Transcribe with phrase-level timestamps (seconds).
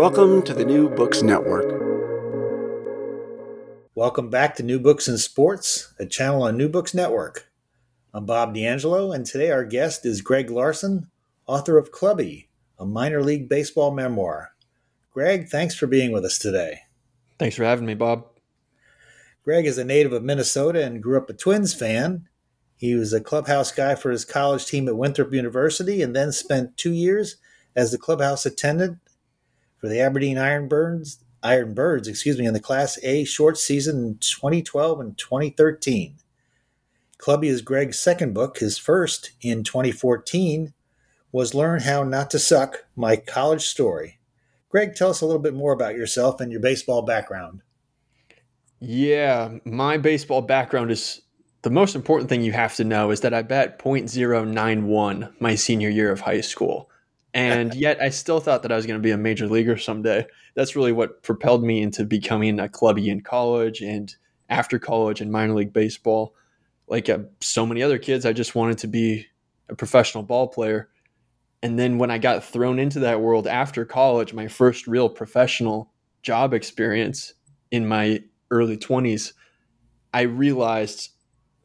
[0.00, 1.78] Welcome to the New Books Network.
[3.94, 7.50] Welcome back to New Books in Sports, a channel on New Books Network.
[8.14, 11.10] I'm Bob D'Angelo, and today our guest is Greg Larson,
[11.46, 12.46] author of Clubbie,
[12.78, 14.52] a minor league baseball memoir.
[15.12, 16.78] Greg, thanks for being with us today.
[17.38, 18.24] Thanks for having me, Bob.
[19.44, 22.26] Greg is a native of Minnesota and grew up a Twins fan.
[22.74, 26.78] He was a clubhouse guy for his college team at Winthrop University and then spent
[26.78, 27.36] two years
[27.76, 28.96] as the clubhouse attendant
[29.80, 34.18] for the Aberdeen IronBirds, Iron Birds, excuse me, in the Class A short season in
[34.18, 36.16] 2012 and 2013.
[37.18, 38.58] Clubbie is Greg's second book.
[38.58, 40.74] His first in 2014
[41.32, 44.18] was Learn How Not to Suck My College Story.
[44.68, 47.62] Greg, tell us a little bit more about yourself and your baseball background.
[48.78, 51.20] Yeah, my baseball background is
[51.62, 55.90] the most important thing you have to know is that I bet .091 my senior
[55.90, 56.89] year of high school.
[57.32, 60.26] And yet I still thought that I was going to be a major leaguer someday.
[60.54, 64.14] That's really what propelled me into becoming a clubby in college and
[64.48, 66.34] after college in minor league baseball.
[66.88, 69.26] Like uh, so many other kids, I just wanted to be
[69.68, 70.88] a professional ball player.
[71.62, 75.92] And then when I got thrown into that world after college, my first real professional
[76.22, 77.34] job experience
[77.70, 79.32] in my early 20s,
[80.12, 81.10] I realized,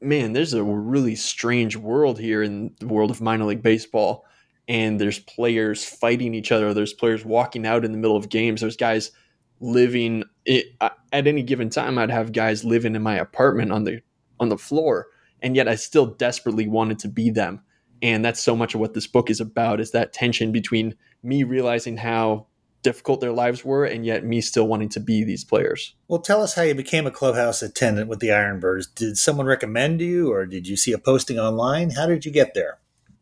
[0.01, 4.25] man, there's a really strange world here in the world of minor league baseball.
[4.67, 6.73] And there's players fighting each other.
[6.73, 8.61] There's players walking out in the middle of games.
[8.61, 9.11] There's guys
[9.59, 11.97] living it, uh, at any given time.
[11.97, 14.01] I'd have guys living in my apartment on the
[14.39, 15.07] on the floor,
[15.41, 17.61] and yet I still desperately wanted to be them.
[18.01, 21.43] And that's so much of what this book is about: is that tension between me
[21.43, 22.47] realizing how
[22.85, 25.95] difficult their lives were, and yet me still wanting to be these players.
[26.07, 28.93] Well, tell us how you became a clubhouse attendant with the IronBirds.
[28.93, 31.91] Did someone recommend you, or did you see a posting online?
[31.91, 32.77] How did you get there?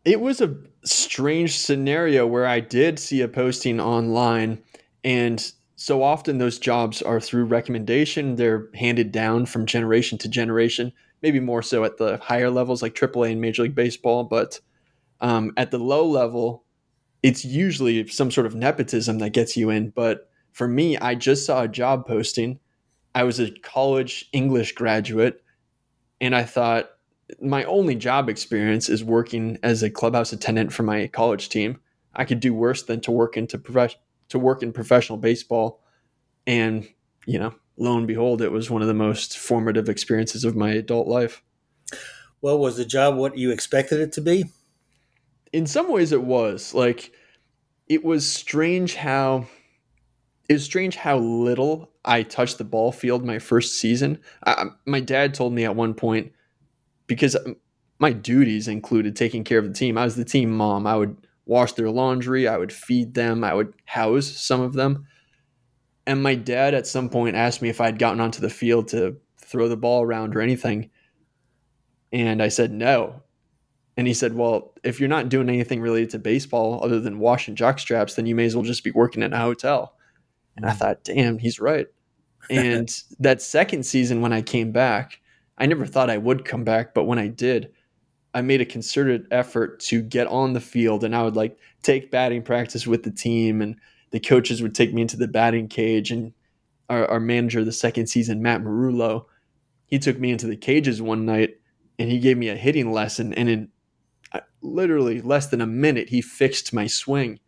[0.06, 4.62] It was a strange scenario where I did see a posting online,
[5.04, 8.36] and so often those jobs are through recommendation.
[8.36, 12.96] They're handed down from generation to generation, maybe more so at the higher levels like
[12.96, 14.26] AAA and Major League Baseball.
[14.26, 14.60] But
[15.22, 16.64] um, at the low level,
[17.22, 19.90] it's usually some sort of nepotism that gets you in.
[19.90, 22.60] But for me, I just saw a job posting.
[23.16, 25.42] I was a college English graduate,
[26.20, 26.90] and I thought,
[27.42, 31.80] my only job experience is working as a clubhouse attendant for my college team.
[32.16, 33.96] I could do worse than to work into prof-
[34.30, 35.82] to work in professional baseball,
[36.46, 36.88] and
[37.26, 40.72] you know, lo and behold, it was one of the most formative experiences of my
[40.72, 41.42] adult life.
[42.42, 44.46] Well, was the job what you expected it to be?
[45.52, 47.12] In some ways, it was like
[47.88, 49.48] it was strange how
[50.50, 54.20] it was strange how little I touched the ball field my first season.
[54.46, 56.34] I, my dad told me at one point
[57.14, 57.56] because um,
[58.00, 59.98] my duties included taking care of the team.
[59.98, 60.88] I was the team mom.
[60.88, 65.06] I would wash their laundry, I would feed them, I would house some of them.
[66.06, 69.18] And my dad at some point asked me if I'd gotten onto the field to
[69.38, 70.90] throw the ball around or anything.
[72.12, 73.22] And I said no.
[73.96, 77.56] And he said, Well, if you're not doing anything related to baseball other than washing
[77.56, 79.96] jock straps, then you may as well just be working in a hotel.
[80.56, 81.88] And I thought, damn, he's right.
[82.50, 85.22] And that second season, when I came back,
[85.58, 87.72] I never thought I would come back, but when I did,
[88.34, 92.10] I made a concerted effort to get on the field and I would like take
[92.10, 93.76] batting practice with the team and
[94.12, 96.34] the coaches would take me into the batting cage and
[96.90, 99.26] our, our manager the second season, Matt Merullo,
[99.86, 101.58] he took me into the cages one night
[102.00, 103.34] and he gave me a hitting lesson.
[103.34, 103.70] And in
[104.32, 107.40] uh, literally less than a minute, he fixed my swing.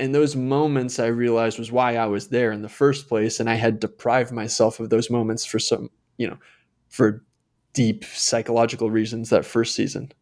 [0.00, 3.40] And those moments I realized was why I was there in the first place.
[3.40, 6.38] And I had deprived myself of those moments for some, you know,
[6.88, 7.24] for
[7.72, 10.12] deep psychological reasons that first season.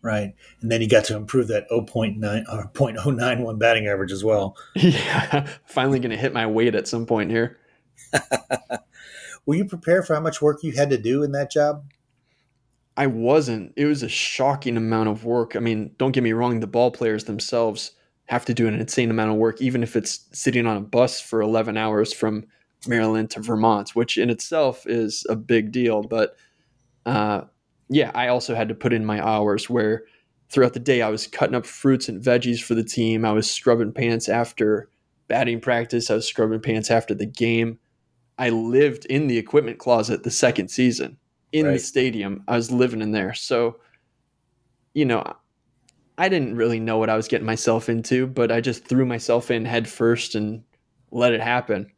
[0.00, 0.34] Right.
[0.60, 2.18] And then he got to improve that 0.9
[2.52, 4.56] or 0.091 batting average as well.
[4.76, 5.48] Yeah.
[5.64, 7.58] Finally going to hit my weight at some point here.
[9.46, 11.84] Were you prepared for how much work you had to do in that job?
[12.96, 13.72] I wasn't.
[13.76, 15.56] It was a shocking amount of work.
[15.56, 17.92] I mean, don't get me wrong, the ball players themselves
[18.26, 21.20] have to do an insane amount of work, even if it's sitting on a bus
[21.20, 22.44] for 11 hours from
[22.86, 26.02] Maryland to Vermont, which in itself is a big deal.
[26.02, 26.36] But
[27.06, 27.42] uh,
[27.88, 30.04] yeah, I also had to put in my hours where
[30.50, 33.24] throughout the day I was cutting up fruits and veggies for the team.
[33.24, 34.88] I was scrubbing pants after
[35.26, 36.10] batting practice.
[36.10, 37.78] I was scrubbing pants after the game.
[38.38, 41.18] I lived in the equipment closet the second season
[41.52, 41.72] in right.
[41.72, 42.44] the stadium.
[42.46, 43.34] I was living in there.
[43.34, 43.78] So,
[44.94, 45.24] you know,
[46.16, 49.50] I didn't really know what I was getting myself into, but I just threw myself
[49.50, 50.62] in head first and
[51.10, 51.90] let it happen.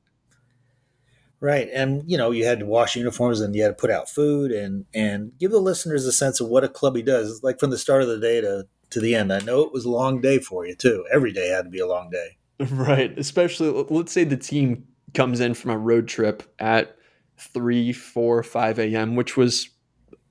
[1.40, 1.69] Right.
[1.72, 4.52] And, you know, you had to wash uniforms and you had to put out food
[4.52, 7.78] and, and give the listeners a sense of what a clubby does, like from the
[7.78, 9.32] start of the day to, to the end.
[9.32, 11.06] I know it was a long day for you, too.
[11.10, 12.37] Every day had to be a long day.
[12.70, 13.19] Right.
[13.19, 14.84] Especially, let's say the team
[15.14, 16.94] comes in from a road trip at
[17.38, 19.70] 3, 4, 5 a.m., which was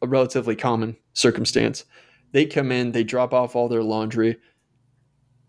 [0.03, 1.85] a relatively common circumstance.
[2.31, 4.37] They come in, they drop off all their laundry.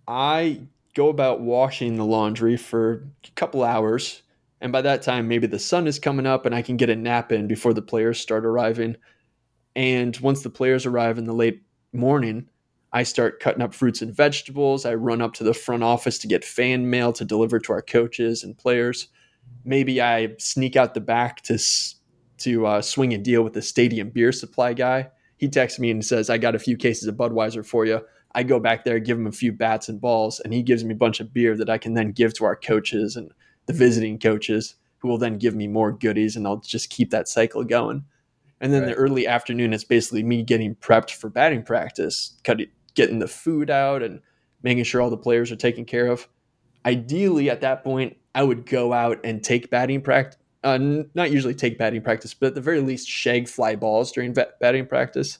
[0.08, 0.62] I
[0.94, 4.22] go about washing the laundry for a couple hours
[4.60, 6.96] and by that time, maybe the sun is coming up and I can get a
[6.96, 8.96] nap in before the players start arriving.
[9.74, 11.62] And once the players arrive in the late
[11.92, 12.48] morning,
[12.92, 14.84] I start cutting up fruits and vegetables.
[14.84, 17.82] I run up to the front office to get fan mail to deliver to our
[17.82, 19.08] coaches and players.
[19.64, 21.58] Maybe I sneak out the back to
[22.38, 25.10] to uh, swing a deal with the stadium beer supply guy.
[25.36, 28.00] He texts me and says, "I got a few cases of Budweiser for you."
[28.34, 30.92] I go back there, give him a few bats and balls, and he gives me
[30.92, 33.32] a bunch of beer that I can then give to our coaches and
[33.70, 37.28] the visiting coaches who will then give me more goodies and I'll just keep that
[37.28, 38.04] cycle going.
[38.60, 38.88] And then right.
[38.88, 43.70] the early afternoon is basically me getting prepped for batting practice, cutting, getting the food
[43.70, 44.20] out and
[44.62, 46.28] making sure all the players are taken care of.
[46.84, 50.38] Ideally, at that point, I would go out and take batting practice.
[50.62, 50.78] Uh,
[51.14, 54.86] not usually take batting practice, but at the very least, shag fly balls during batting
[54.86, 55.38] practice.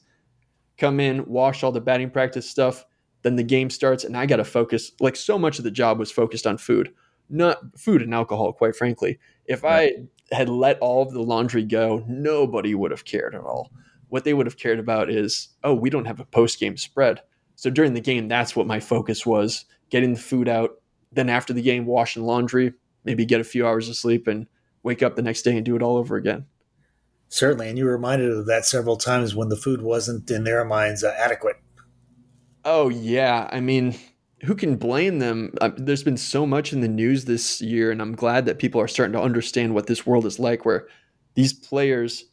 [0.78, 2.86] Come in, wash all the batting practice stuff.
[3.22, 4.92] Then the game starts, and I got to focus.
[4.98, 6.94] Like so much of the job was focused on food
[7.30, 9.18] not food and alcohol, quite frankly.
[9.46, 9.92] If I
[10.32, 13.70] had let all of the laundry go, nobody would have cared at all.
[14.08, 17.20] What they would have cared about is, oh, we don't have a post game spread.
[17.56, 20.80] So during the game, that's what my focus was getting the food out.
[21.12, 22.72] Then after the game, washing laundry,
[23.04, 24.46] maybe get a few hours of sleep and
[24.82, 26.46] wake up the next day and do it all over again.
[27.28, 27.68] Certainly.
[27.68, 31.04] And you were reminded of that several times when the food wasn't, in their minds,
[31.04, 31.56] uh, adequate.
[32.64, 33.48] Oh, yeah.
[33.52, 33.96] I mean,
[34.42, 35.52] who can blame them?
[35.60, 38.80] Uh, there's been so much in the news this year, and I'm glad that people
[38.80, 40.88] are starting to understand what this world is like, where
[41.34, 42.24] these players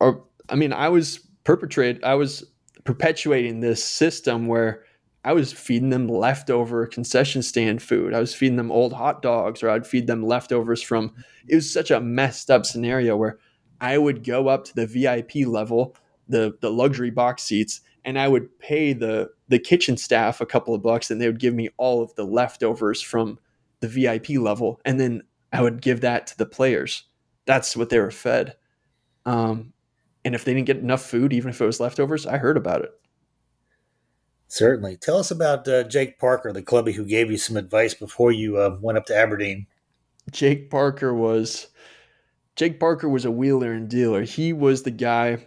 [0.00, 0.22] are.
[0.48, 2.44] I mean, I was perpetrated, I was
[2.84, 4.84] perpetuating this system where
[5.24, 8.14] I was feeding them leftover concession stand food.
[8.14, 11.12] I was feeding them old hot dogs, or I'd feed them leftovers from.
[11.48, 13.38] It was such a messed up scenario where
[13.80, 15.96] I would go up to the VIP level,
[16.28, 20.74] the the luxury box seats, and I would pay the the kitchen staff a couple
[20.74, 23.38] of bucks and they would give me all of the leftovers from
[23.80, 25.22] the VIP level and then
[25.52, 27.04] I would give that to the players.
[27.44, 28.56] That's what they were fed.
[29.26, 29.72] Um,
[30.24, 32.82] and if they didn't get enough food, even if it was leftovers, I heard about
[32.82, 32.90] it.
[34.48, 34.98] Certainly.
[34.98, 38.58] Tell us about uh, Jake Parker, the clubby who gave you some advice before you
[38.58, 39.66] uh, went up to Aberdeen.
[40.30, 41.68] Jake Parker was
[42.56, 44.22] Jake Parker was a wheeler and dealer.
[44.22, 45.46] He was the guy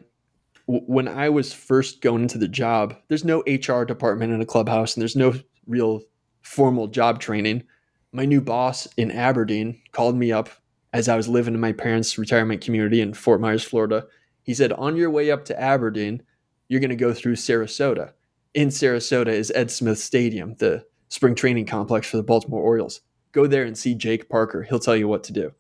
[0.70, 4.96] when I was first going into the job, there's no HR department in a clubhouse
[4.96, 5.34] and there's no
[5.66, 6.02] real
[6.44, 7.64] formal job training.
[8.12, 10.50] My new boss in Aberdeen called me up
[10.94, 14.06] as I was living in my parents' retirement community in Fort Myers, Florida.
[14.44, 16.22] He said, On your way up to Aberdeen,
[16.68, 18.12] you're going to go through Sarasota.
[18.54, 23.02] In Sarasota is Ed Smith Stadium, the spring training complex for the Baltimore Orioles.
[23.32, 24.62] Go there and see Jake Parker.
[24.62, 25.52] He'll tell you what to do.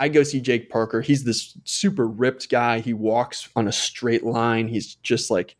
[0.00, 1.00] I go see Jake Parker.
[1.00, 2.80] He's this super ripped guy.
[2.80, 4.68] He walks on a straight line.
[4.68, 5.56] He's just like,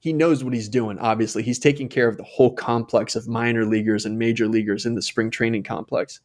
[0.00, 1.44] he knows what he's doing, obviously.
[1.44, 5.02] He's taking care of the whole complex of minor leaguers and major leaguers in the
[5.02, 6.18] spring training complex.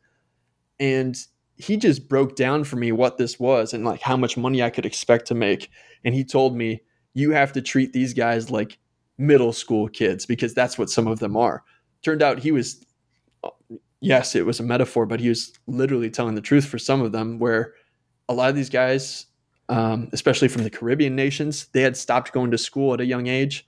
[0.79, 1.15] And
[1.57, 4.71] he just broke down for me what this was and like how much money I
[4.71, 5.69] could expect to make.
[6.03, 6.81] And he told me,
[7.13, 8.79] you have to treat these guys like
[9.19, 11.63] middle school kids because that's what some of them are.
[12.03, 12.83] Turned out he was
[14.01, 17.11] yes, it was a metaphor, but he was literally telling the truth for some of
[17.11, 17.39] them.
[17.39, 17.73] Where
[18.29, 19.25] a lot of these guys,
[19.69, 23.27] um, especially from the Caribbean nations, they had stopped going to school at a young
[23.27, 23.65] age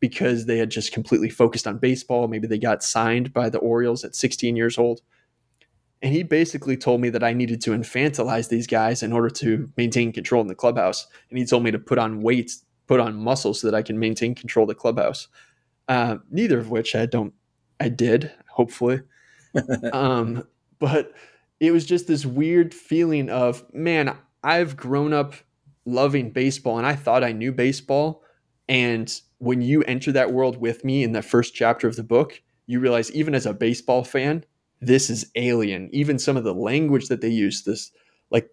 [0.00, 2.26] because they had just completely focused on baseball.
[2.26, 5.02] Maybe they got signed by the Orioles at 16 years old.
[6.02, 9.70] And he basically told me that I needed to infantilize these guys in order to
[9.76, 11.06] maintain control in the clubhouse.
[11.28, 12.52] And he told me to put on weight,
[12.86, 15.28] put on muscle so that I can maintain control of the clubhouse.
[15.88, 17.34] Uh, neither of which I don't,
[17.78, 19.00] I did, hopefully.
[19.92, 20.44] Um,
[20.78, 21.12] but
[21.60, 25.34] it was just this weird feeling of, man, I've grown up
[25.84, 28.22] loving baseball and I thought I knew baseball.
[28.68, 32.40] And when you enter that world with me in the first chapter of the book,
[32.66, 34.44] you realize even as a baseball fan,
[34.80, 35.90] this is alien.
[35.92, 37.90] Even some of the language that they use, this
[38.30, 38.48] like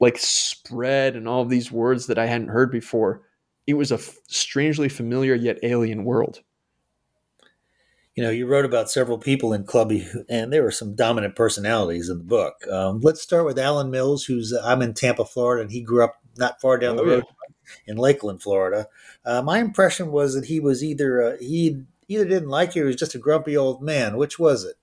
[0.00, 3.22] like spread and all of these words that I hadn't heard before,
[3.66, 6.42] it was a f- strangely familiar yet alien world.
[8.14, 12.08] You know, you wrote about several people in Clubbie, and there were some dominant personalities
[12.08, 12.66] in the book.
[12.70, 16.04] Um, let's start with Alan Mills, who's uh, I'm in Tampa, Florida, and he grew
[16.04, 17.92] up not far down oh, the road yeah.
[17.92, 18.86] in Lakeland, Florida.
[19.24, 22.84] Uh, my impression was that he was either uh, he either didn't like you or
[22.84, 24.16] he was just a grumpy old man.
[24.16, 24.76] Which was it?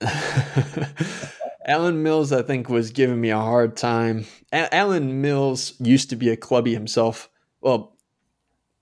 [1.66, 4.26] Alan Mills, I think, was giving me a hard time.
[4.52, 7.28] A- Alan Mills used to be a clubby himself.
[7.60, 7.96] Well,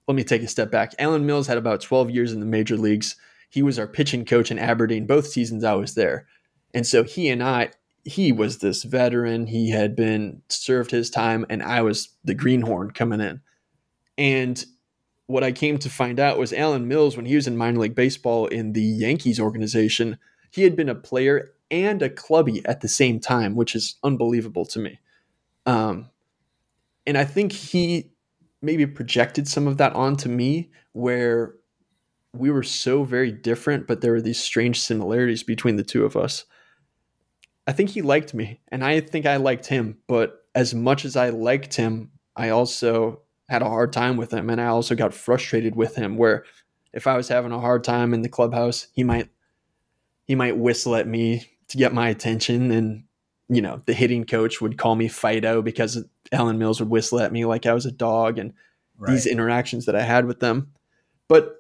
[0.07, 0.95] let me take a step back.
[0.99, 3.17] Alan Mills had about 12 years in the major leagues.
[3.49, 6.27] He was our pitching coach in Aberdeen both seasons I was there.
[6.75, 7.71] And so he and I,
[8.05, 9.47] he was this veteran.
[9.47, 13.41] He had been served his time, and I was the greenhorn coming in.
[14.19, 14.65] And
[15.27, 17.95] what I came to find out was Alan Mills, when he was in minor league
[17.95, 20.19] baseball in the Yankees organization,
[20.51, 24.65] he had been a player and a clubby at the same time, which is unbelievable
[24.67, 25.01] to me.
[25.67, 26.11] Um,
[27.07, 28.13] and I think he
[28.63, 31.55] maybe projected some of that onto me, where
[32.39, 36.17] we were so very different, but there were these strange similarities between the two of
[36.17, 36.45] us.
[37.67, 39.99] I think he liked me, and I think I liked him.
[40.07, 44.51] But as much as I liked him, I also had a hard time with him,
[44.51, 46.17] and I also got frustrated with him.
[46.17, 46.45] Where
[46.93, 49.29] if I was having a hard time in the clubhouse, he might
[50.27, 53.05] he might whistle at me to get my attention and
[53.49, 57.33] you know the hitting coach would call me fido because alan mills would whistle at
[57.33, 58.53] me like i was a dog and
[58.99, 59.11] right.
[59.13, 60.73] these interactions that i had with them
[61.29, 61.57] but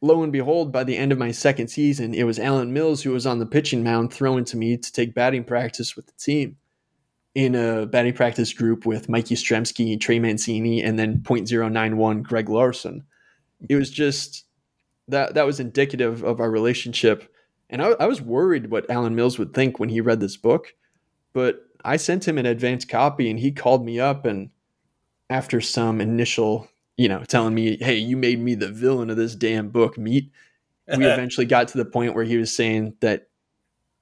[0.00, 3.10] lo and behold by the end of my second season it was alan mills who
[3.10, 6.56] was on the pitching mound throwing to me to take batting practice with the team.
[7.34, 13.04] In a batting practice group with mikey Yastrzemski, trey mancini and then 0.091 greg larson.
[13.68, 14.44] It was just
[15.08, 17.32] that that was indicative of our relationship.
[17.68, 20.74] And I, I was worried what Alan Mills would think when he read this book,
[21.32, 24.50] but I sent him an advanced copy and he called me up and
[25.28, 29.34] after some initial, you know, telling me, "Hey, you made me the villain of this
[29.34, 30.30] damn book, meat."
[30.96, 33.28] We eventually got to the point where he was saying that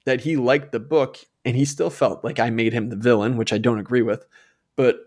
[0.05, 3.37] that he liked the book and he still felt like I made him the villain,
[3.37, 4.25] which I don't agree with,
[4.75, 4.99] but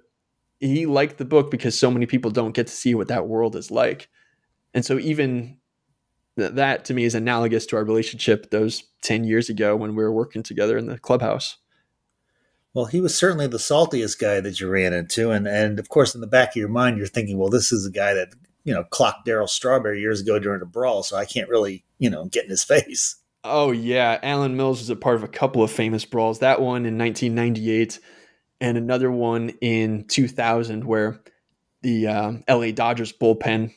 [0.60, 3.56] he liked the book because so many people don't get to see what that world
[3.56, 4.08] is like.
[4.74, 5.58] And so even
[6.36, 10.12] that to me is analogous to our relationship those 10 years ago when we were
[10.12, 11.56] working together in the clubhouse.
[12.74, 15.30] Well, he was certainly the saltiest guy that you ran into.
[15.30, 17.86] And, and of course, in the back of your mind, you're thinking, well, this is
[17.86, 18.34] a guy that,
[18.64, 21.02] you know, clocked Darryl Strawberry years ago during a brawl.
[21.02, 23.16] So I can't really, you know, get in his face.
[23.44, 24.18] Oh, yeah.
[24.22, 26.40] Alan Mills was a part of a couple of famous brawls.
[26.40, 28.00] That one in 1998
[28.60, 31.20] and another one in 2000 where
[31.82, 33.72] the uh, LA Dodgers bullpen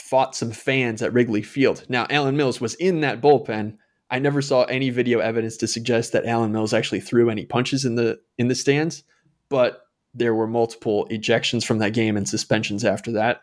[0.00, 1.84] fought some fans at Wrigley Field.
[1.88, 3.76] Now, Alan Mills was in that bullpen.
[4.10, 7.84] I never saw any video evidence to suggest that Alan Mills actually threw any punches
[7.84, 9.02] in the in the stands,
[9.48, 13.42] but there were multiple ejections from that game and suspensions after that,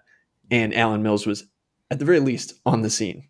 [0.50, 1.46] and Alan Mills was
[1.91, 3.27] at the very least on the scene.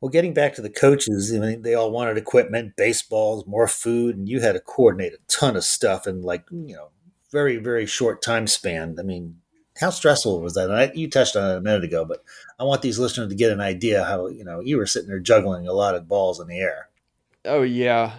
[0.00, 4.16] Well, getting back to the coaches, I mean, they all wanted equipment, baseballs, more food,
[4.16, 6.90] and you had to coordinate a ton of stuff in like you know
[7.32, 8.96] very very short time span.
[8.98, 9.40] I mean,
[9.78, 10.70] how stressful was that?
[10.70, 12.24] I, you touched on it a minute ago, but
[12.58, 15.20] I want these listeners to get an idea how you know you were sitting there
[15.20, 16.88] juggling a lot of balls in the air.
[17.44, 18.14] Oh yeah,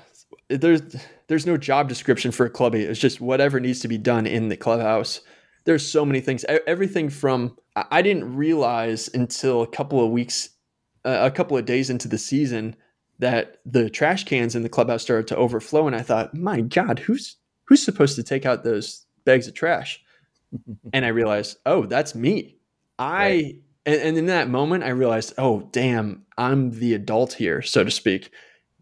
[0.47, 0.81] there's
[1.27, 2.83] there's no job description for a clubby.
[2.83, 5.21] It's just whatever needs to be done in the clubhouse.
[5.65, 6.45] There's so many things.
[6.65, 10.49] Everything from I didn't realize until a couple of weeks,
[11.05, 12.75] uh, a couple of days into the season
[13.19, 16.99] that the trash cans in the clubhouse started to overflow, and I thought, my God,
[16.99, 17.35] who's
[17.65, 20.01] who's supposed to take out those bags of trash?
[20.93, 22.57] And I realized, oh, that's me.
[22.97, 23.55] I right.
[23.85, 27.91] and, and, in that moment I realized, oh, damn, I'm the adult here, so to
[27.91, 28.31] speak.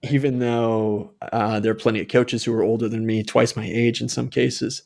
[0.03, 3.65] Even though uh, there are plenty of coaches who are older than me, twice my
[3.65, 4.83] age in some cases.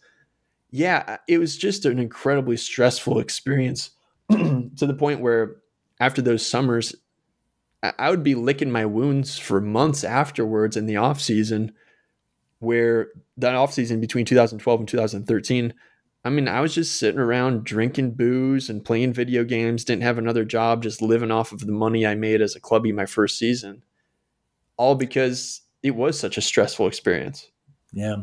[0.70, 3.92] Yeah, it was just an incredibly stressful experience
[4.32, 5.58] to the point where
[6.00, 6.96] after those summers,
[7.84, 11.74] I would be licking my wounds for months afterwards in the off season,
[12.60, 15.74] where that off season between 2012 and 2013.
[16.24, 20.20] I mean, I was just sitting around drinking booze and playing video games, didn't have
[20.20, 23.40] another job, just living off of the money I made as a clubby my first
[23.40, 23.82] season.
[24.78, 27.50] All because it was such a stressful experience.
[27.92, 28.18] Yeah.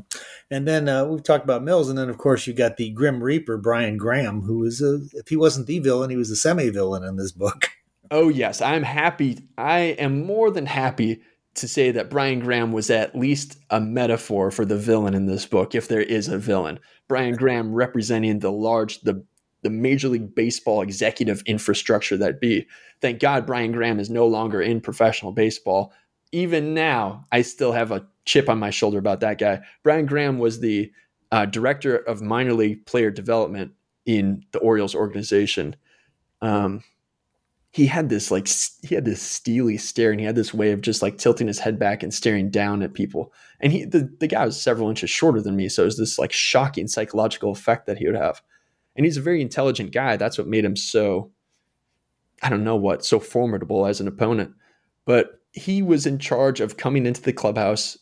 [0.51, 1.89] And then uh, we've talked about Mills.
[1.89, 5.29] And then, of course, you got the Grim Reaper, Brian Graham, who was, a, if
[5.29, 7.71] he wasn't the villain, he was a semi villain in this book.
[8.11, 8.63] Oh, yes.
[8.63, 9.39] I'm happy.
[9.59, 11.21] I am more than happy
[11.57, 15.45] to say that Brian Graham was at least a metaphor for the villain in this
[15.45, 16.81] book, if there is a villain.
[17.09, 19.25] Brian Graham representing the large, the
[19.63, 22.67] the Major League Baseball executive infrastructure that be.
[23.01, 25.93] Thank God Brian Graham is no longer in professional baseball.
[26.31, 29.61] Even now, I still have a chip on my shoulder about that guy.
[29.83, 30.93] Brian Graham was the
[31.33, 33.73] uh, director of minor league player development
[34.07, 35.77] in the Orioles organization.
[36.41, 36.83] Um,
[37.71, 38.49] he had this like
[38.83, 41.59] he had this steely stare and he had this way of just like tilting his
[41.59, 43.33] head back and staring down at people.
[43.61, 46.19] And he the, the guy was several inches shorter than me so it was this
[46.19, 48.43] like shocking psychological effect that he would have.
[48.97, 51.31] And he's a very intelligent guy that's what made him so
[52.43, 54.53] i don't know what so formidable as an opponent.
[55.05, 57.99] But he was in charge of coming into the clubhouse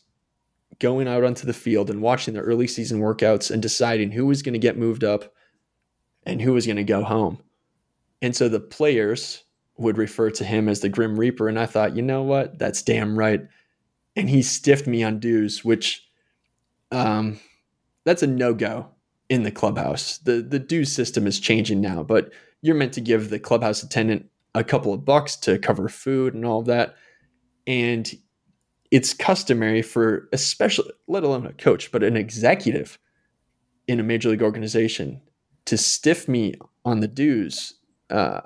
[0.79, 4.41] going out onto the field and watching the early season workouts and deciding who was
[4.41, 5.33] going to get moved up
[6.25, 7.41] and who was going to go home.
[8.21, 9.43] And so the players
[9.77, 11.47] would refer to him as the Grim Reaper.
[11.47, 12.57] And I thought, you know what?
[12.57, 13.41] That's damn right.
[14.15, 16.07] And he stiffed me on dues, which
[16.91, 17.39] um,
[18.05, 18.89] that's a no go
[19.29, 20.17] in the clubhouse.
[20.19, 22.31] The the dues system is changing now, but
[22.61, 26.45] you're meant to give the clubhouse attendant a couple of bucks to cover food and
[26.45, 26.95] all of that.
[27.67, 28.11] And
[28.89, 32.97] it's customary for especially let alone a coach, but an executive
[33.87, 35.21] in a major league organization
[35.65, 36.55] to stiff me
[36.85, 37.73] on the dues
[38.09, 38.41] uh,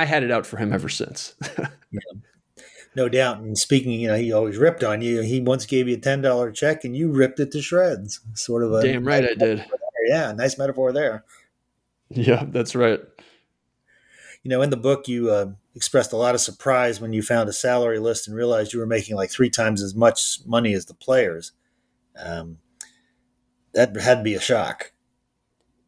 [0.00, 1.34] I had it out for him ever since.
[1.58, 2.00] yeah.
[2.96, 3.38] No doubt.
[3.38, 5.20] And speaking, you know, he always ripped on you.
[5.20, 8.18] He once gave you a ten dollar check and you ripped it to shreds.
[8.34, 9.64] Sort of a damn right I did.
[10.08, 11.24] Yeah, nice metaphor there.
[12.08, 12.98] Yeah, that's right.
[14.42, 17.48] You know, in the book, you uh, expressed a lot of surprise when you found
[17.48, 20.86] a salary list and realized you were making like three times as much money as
[20.86, 21.52] the players.
[22.16, 22.58] Um,
[23.72, 24.90] that had to be a shock.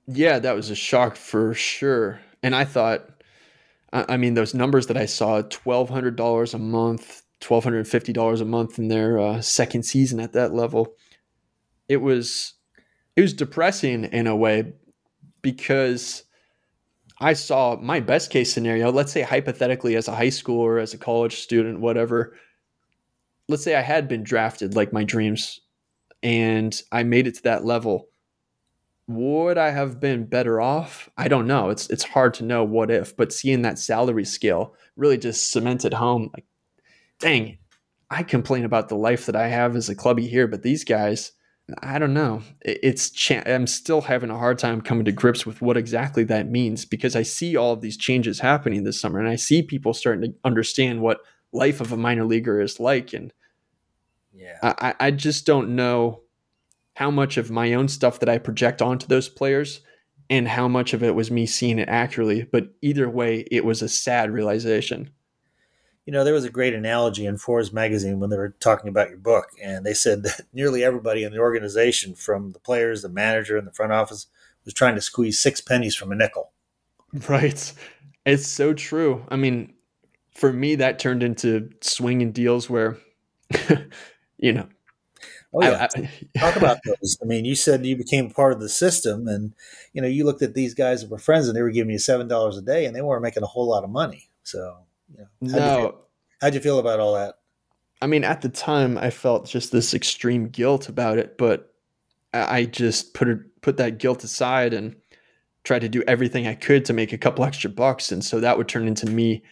[0.06, 2.20] Yeah, that was a shock for sure.
[2.44, 3.21] And I thought,
[3.92, 9.18] I mean, those numbers that I saw $1,200 a month, $1,250 a month in their
[9.18, 10.94] uh, second season at that level.
[11.88, 12.54] It was,
[13.16, 14.72] it was depressing in a way
[15.42, 16.24] because
[17.20, 18.90] I saw my best case scenario.
[18.90, 22.34] Let's say, hypothetically, as a high schooler, as a college student, whatever.
[23.48, 25.60] Let's say I had been drafted like my dreams
[26.22, 28.08] and I made it to that level
[29.08, 31.08] would I have been better off?
[31.16, 31.70] I don't know.
[31.70, 35.94] It's it's hard to know what if, but seeing that salary scale really just cemented
[35.94, 36.44] home like
[37.18, 37.58] dang,
[38.10, 41.32] I complain about the life that I have as a clubby here, but these guys,
[41.82, 42.42] I don't know.
[42.60, 46.50] It's cha- I'm still having a hard time coming to grips with what exactly that
[46.50, 49.94] means because I see all of these changes happening this summer and I see people
[49.94, 51.20] starting to understand what
[51.52, 53.32] life of a minor leaguer is like and
[54.34, 54.58] yeah.
[54.62, 56.21] I, I just don't know
[56.94, 59.80] how much of my own stuff that I project onto those players
[60.28, 62.44] and how much of it was me seeing it accurately.
[62.50, 65.10] But either way, it was a sad realization.
[66.06, 69.08] You know, there was a great analogy in Forbes magazine when they were talking about
[69.08, 73.08] your book, and they said that nearly everybody in the organization, from the players, the
[73.08, 74.26] manager, and the front office,
[74.64, 76.50] was trying to squeeze six pennies from a nickel.
[77.28, 77.74] Right.
[78.24, 79.26] It's so true.
[79.28, 79.74] I mean,
[80.34, 82.96] for me, that turned into swinging deals where,
[84.38, 84.66] you know,
[85.54, 87.18] Oh yeah, I, I, talk about those.
[87.22, 89.54] I mean, you said you became part of the system, and
[89.92, 91.98] you know, you looked at these guys that were friends, and they were giving you
[91.98, 94.30] seven dollars a day, and they weren't making a whole lot of money.
[94.44, 94.78] So,
[95.10, 95.94] you know, how'd no, you
[96.40, 97.36] how'd you feel about all that?
[98.00, 101.72] I mean, at the time, I felt just this extreme guilt about it, but
[102.34, 104.96] I just put it, put that guilt aside and
[105.62, 108.56] tried to do everything I could to make a couple extra bucks, and so that
[108.56, 109.42] would turn into me,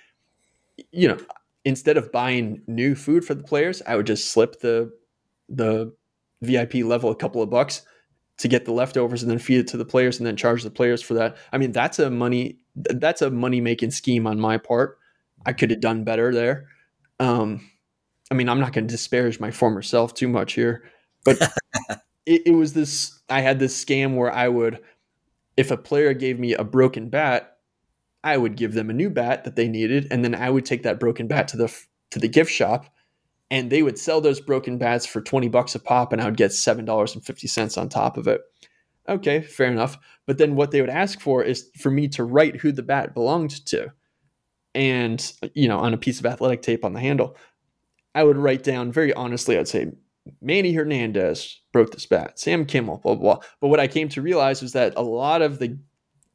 [0.91, 1.19] you know,
[1.65, 4.91] instead of buying new food for the players, I would just slip the
[5.51, 5.93] the
[6.43, 7.83] VIP level a couple of bucks
[8.39, 10.71] to get the leftovers and then feed it to the players and then charge the
[10.71, 11.37] players for that.
[11.53, 14.99] I mean, that's a money that's a money making scheme on my part.
[15.45, 16.69] I could have done better there.
[17.19, 17.69] Um,
[18.31, 20.85] I mean, I'm not going to disparage my former self too much here,
[21.25, 21.37] but
[22.27, 23.21] it, it was this.
[23.29, 24.81] I had this scam where I would,
[25.57, 27.59] if a player gave me a broken bat,
[28.23, 30.85] I would give them a new bat that they needed, and then I would take
[30.85, 32.87] that broken bat to the to the gift shop
[33.51, 36.37] and they would sell those broken bats for 20 bucks a pop and I would
[36.37, 38.43] get $7.50 on top of it.
[39.09, 39.99] Okay, fair enough.
[40.27, 43.15] But then what they would ask for is for me to write who the bat
[43.15, 43.93] belonged to.
[44.75, 47.37] and you know on a piece of athletic tape on the handle
[48.15, 49.91] i would write down very honestly i'd say
[50.41, 54.23] manny hernandez broke this bat sam kimmel blah, blah blah but what i came to
[54.23, 55.77] realize was that a lot of the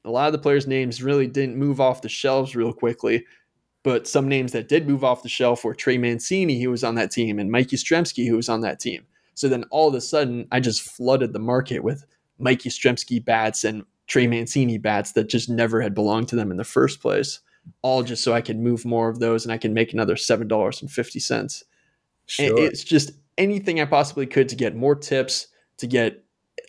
[0.03, 3.25] a lot of the players names really didn't move off the shelves real quickly
[3.85, 6.95] but some names that did move off the shelf were trey mancini who was on
[6.95, 10.01] that team and mike yastrzemski who was on that team so then all of a
[10.01, 12.05] sudden i just flooded the market with
[12.39, 16.57] mike yastrzemski bats and trey mancini bats that just never had belonged to them in
[16.57, 17.39] the first place
[17.81, 20.47] all just so I could move more of those and I can make another seven
[20.47, 21.63] dollars and fifty cents.
[22.27, 22.57] Sure.
[22.57, 26.23] It's just anything I possibly could to get more tips, to get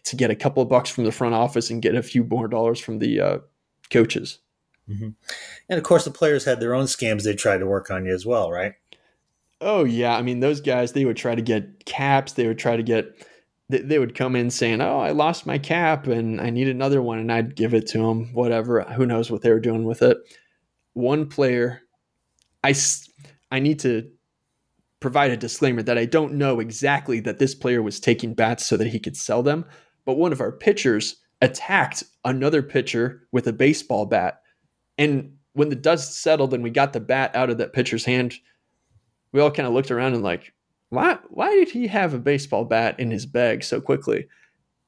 [0.04, 2.48] to get a couple of bucks from the front office and get a few more
[2.48, 3.38] dollars from the uh,
[3.90, 4.38] coaches.
[4.88, 5.08] Mm-hmm.
[5.68, 8.14] And of course, the players had their own scams they tried to work on you
[8.14, 8.74] as well, right?
[9.60, 12.32] Oh yeah, I mean those guys they would try to get caps.
[12.32, 13.26] They would try to get.
[13.68, 17.02] They, they would come in saying, "Oh, I lost my cap and I need another
[17.02, 18.32] one," and I'd give it to them.
[18.32, 18.82] Whatever.
[18.82, 20.18] Who knows what they were doing with it?
[20.96, 21.82] one player,
[22.64, 22.74] I,
[23.50, 24.10] I need to
[24.98, 28.78] provide a disclaimer that I don't know exactly that this player was taking bats so
[28.78, 29.66] that he could sell them,
[30.06, 34.40] but one of our pitchers attacked another pitcher with a baseball bat.
[34.98, 38.34] And when the dust settled and we got the bat out of that pitcher's hand,
[39.32, 40.52] we all kind of looked around and like,
[40.90, 44.28] why why did he have a baseball bat in his bag so quickly?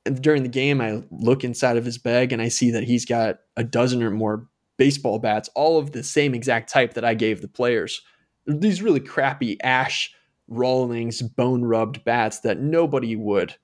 [0.07, 3.05] And during the game, I look inside of his bag and I see that he's
[3.05, 7.15] got a dozen or more baseball bats, all of the same exact type that I
[7.15, 8.01] gave the players.
[8.47, 10.15] These really crappy Ash
[10.47, 13.55] Rawlings bone rubbed bats that nobody would,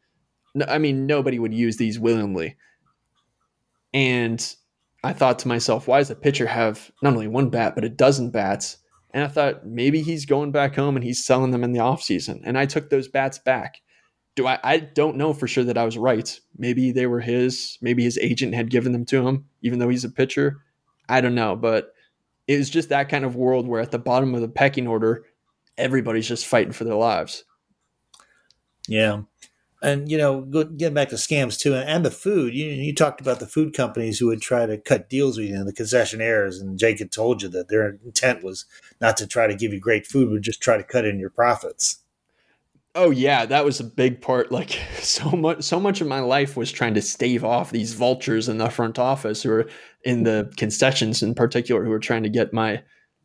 [0.69, 2.57] I mean, nobody would use these willingly.
[3.95, 4.55] And
[5.05, 7.89] I thought to myself, why does a pitcher have not only one bat, but a
[7.89, 8.79] dozen bats?
[9.13, 12.41] And I thought maybe he's going back home and he's selling them in the offseason.
[12.45, 13.81] And I took those bats back.
[14.35, 16.41] Do I I don't know for sure that I was right.
[16.57, 20.05] Maybe they were his, maybe his agent had given them to him, even though he's
[20.05, 20.63] a pitcher.
[21.09, 21.93] I don't know, but
[22.49, 25.25] it was just that kind of world where at the bottom of the pecking order,
[25.79, 27.45] everybody's just fighting for their lives.
[28.89, 29.23] Yeah.
[29.85, 33.39] And, you know, getting back to scams too, and the food, you, you talked about
[33.39, 37.01] the food companies who would try to cut deals with you, the concessionaires, and Jake
[37.01, 38.65] had told you that their intent was
[39.03, 41.29] not to try to give you great food, but just try to cut in your
[41.29, 41.99] profits.
[42.95, 44.51] Oh yeah, that was a big part.
[44.51, 44.71] Like
[45.01, 48.57] so much, so much of my life was trying to stave off these vultures in
[48.57, 49.67] the front office who are
[50.03, 52.83] in the concessions, in particular, who are trying to get my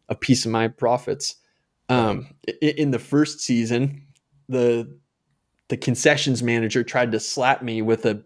[0.10, 1.36] a piece of my profits.
[1.88, 2.28] Um,
[2.62, 4.08] in the first season,
[4.50, 5.00] the
[5.70, 8.22] the concessions manager tried to slap me with a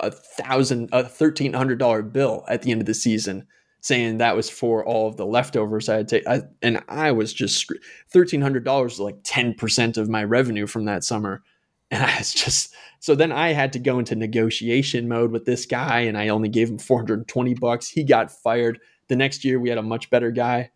[0.00, 3.46] a thousand a thirteen hundred dollar bill at the end of the season
[3.82, 6.48] saying that was for all of the leftovers I had taken.
[6.62, 7.68] And I was just
[8.14, 11.42] $1,300 was like 10% of my revenue from that summer.
[11.90, 15.66] And I was just, so then I had to go into negotiation mode with this
[15.66, 17.88] guy and I only gave him 420 bucks.
[17.88, 18.78] He got fired.
[19.08, 20.70] The next year we had a much better guy.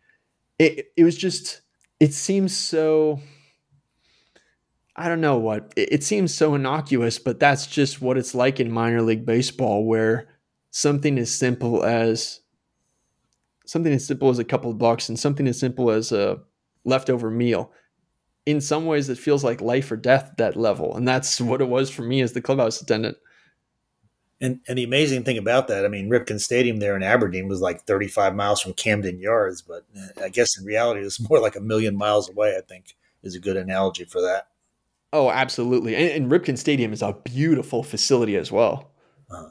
[0.59, 1.62] It, it was just,
[2.00, 3.20] it seems so,
[4.96, 8.59] I don't know what, it, it seems so innocuous, but that's just what it's like
[8.59, 10.28] in minor league baseball where
[10.70, 12.40] something as simple as
[13.66, 16.40] something as simple as a couple of bucks and something as simple as a
[16.85, 17.72] leftover meal
[18.46, 20.96] in some ways it feels like life or death at that level.
[20.96, 23.18] And that's what it was for me as the clubhouse attendant.
[24.40, 27.62] And and the amazing thing about that i mean ripken stadium there in aberdeen was
[27.62, 31.40] like 35 miles from camden yards but uh, i guess in reality it was more
[31.40, 34.48] like a million miles away i think is a good analogy for that
[35.12, 38.92] oh absolutely and, and ripken stadium is a beautiful facility as well
[39.31, 39.49] uh-huh.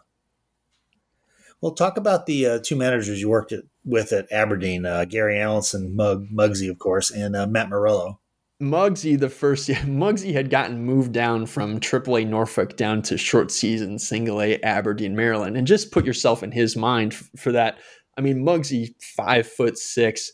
[1.62, 5.36] well talk about the uh, two managers you worked at with at Aberdeen, uh, Gary
[5.36, 8.18] Allenson, Mug, Muggsy, of course, and uh, Matt Merullo.
[8.62, 14.00] Muggsy, the first Muggsy had gotten moved down from AAA Norfolk down to short season
[14.00, 17.78] Single A Aberdeen, Maryland, and just put yourself in his mind for that.
[18.18, 20.32] I mean, Muggsy, five foot six,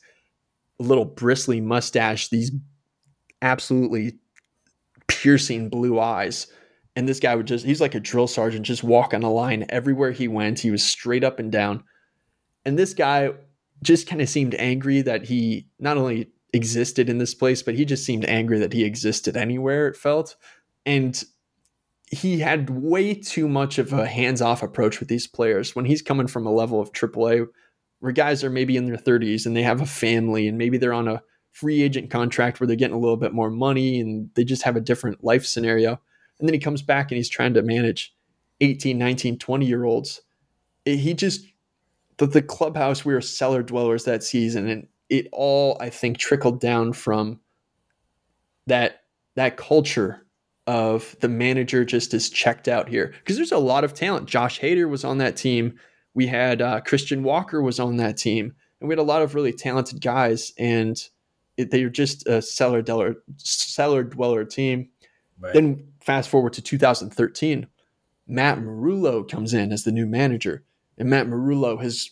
[0.80, 2.52] little bristly mustache, these
[3.42, 4.20] absolutely
[5.12, 6.47] piercing blue eyes.
[6.95, 9.65] And this guy would just, he's like a drill sergeant, just walk on a line
[9.69, 10.60] everywhere he went.
[10.60, 11.84] He was straight up and down.
[12.65, 13.32] And this guy
[13.84, 17.86] just kind of seemed angry that he not only existed in this place, but he
[17.86, 20.36] just seemed angry that he existed anywhere, it felt.
[20.86, 21.21] And
[22.10, 26.02] he had way too much of a hands off approach with these players when he's
[26.02, 27.47] coming from a level of AAA
[28.00, 30.91] where guys are maybe in their 30s and they have a family and maybe they're
[30.93, 31.21] on a
[31.52, 34.76] free agent contract where they're getting a little bit more money and they just have
[34.76, 36.00] a different life scenario.
[36.40, 38.14] And then he comes back and he's trying to manage
[38.62, 40.22] 18, 19, 20 year olds.
[40.86, 41.46] He just
[42.18, 46.62] the, the clubhouse, we were cellar dwellers that season, and it all I think trickled
[46.62, 47.40] down from
[48.68, 49.02] that
[49.36, 50.26] that culture
[50.68, 54.28] of the manager just is checked out here because there's a lot of talent.
[54.28, 55.80] Josh Hader was on that team.
[56.14, 58.54] We had uh, Christian Walker was on that team.
[58.80, 60.98] and we had a lot of really talented guys, and
[61.58, 64.90] they're just a cellar dweller, cellar dweller team.
[65.40, 65.54] Right.
[65.54, 67.68] Then fast forward to 2013,
[68.28, 70.64] Matt Merullo comes in as the new manager,
[70.98, 72.12] and Matt Merullo has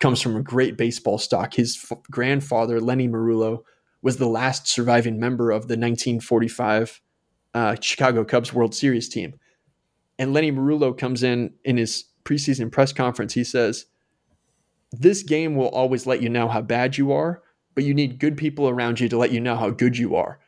[0.00, 1.54] comes from a great baseball stock.
[1.54, 3.62] His f- grandfather, Lennie Merullo,
[4.02, 7.00] was the last surviving member of the 1945
[7.54, 9.34] uh, Chicago Cubs World Series team.
[10.18, 13.34] And Lennie Merullo comes in in his preseason press conference.
[13.34, 13.86] He says,
[14.92, 17.42] This game will always let you know how bad you are,
[17.74, 20.38] but you need good people around you to let you know how good you are.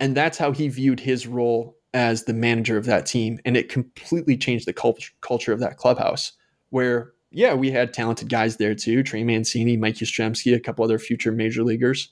[0.00, 3.38] And that's how he viewed his role as the manager of that team.
[3.44, 6.32] And it completely changed the cult- culture of that clubhouse,
[6.70, 10.98] where, yeah, we had talented guys there too Trey Mancini, Mike Yastrzemski, a couple other
[10.98, 12.10] future major leaguers.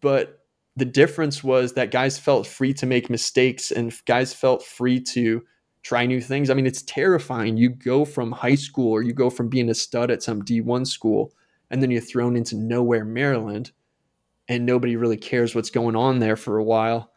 [0.00, 0.40] But
[0.76, 5.42] the difference was that guys felt free to make mistakes and guys felt free to
[5.82, 6.50] try new things.
[6.50, 7.56] I mean, it's terrifying.
[7.56, 10.86] You go from high school or you go from being a stud at some D1
[10.86, 11.32] school
[11.70, 13.72] and then you're thrown into nowhere, Maryland,
[14.48, 17.12] and nobody really cares what's going on there for a while.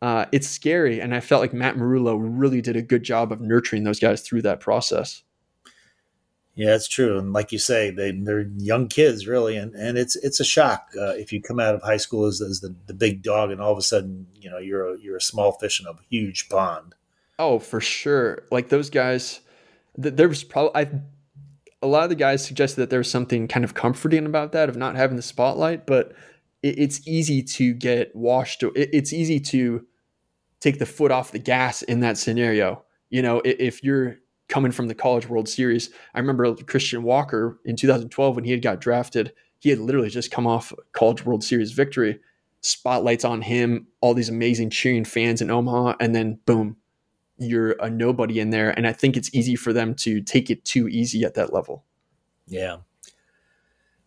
[0.00, 1.00] Uh, it's scary.
[1.00, 4.22] And I felt like Matt Merullo really did a good job of nurturing those guys
[4.22, 5.22] through that process.
[6.54, 10.16] Yeah, it's true, and like you say, they they're young kids, really, and, and it's
[10.16, 12.94] it's a shock uh, if you come out of high school as, as the, the
[12.94, 15.80] big dog, and all of a sudden, you know, you're a, you're a small fish
[15.80, 16.96] in a huge pond.
[17.38, 18.42] Oh, for sure.
[18.50, 19.38] Like those guys,
[20.02, 20.90] th- there was probably I.
[21.82, 24.76] A lot of the guys suggested that there's something kind of comforting about that of
[24.76, 26.12] not having the spotlight, but
[26.62, 28.62] it, it's easy to get washed.
[28.62, 29.86] It, it's easy to
[30.60, 32.84] take the foot off the gas in that scenario.
[33.10, 34.16] You know, if you're
[34.48, 38.62] coming from the College World Series, I remember Christian Walker in 2012 when he had
[38.62, 39.32] got drafted.
[39.60, 42.20] He had literally just come off College World Series victory.
[42.60, 46.76] Spotlights on him, all these amazing cheering fans in Omaha, and then boom,
[47.38, 48.70] you're a nobody in there.
[48.70, 51.84] And I think it's easy for them to take it too easy at that level.
[52.46, 52.78] Yeah.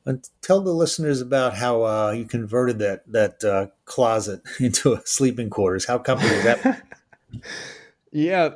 [0.06, 5.02] And tell the listeners about how uh, you converted that that uh, closet into a
[5.06, 5.86] sleeping quarters.
[5.86, 6.84] How comfortable is that?
[8.12, 8.50] yeah,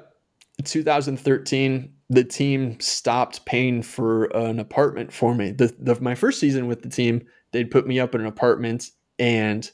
[0.63, 5.51] 2013, the team stopped paying for an apartment for me.
[5.51, 8.89] The, the my first season with the team, they'd put me up in an apartment,
[9.19, 9.69] and